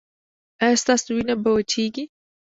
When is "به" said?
1.43-1.49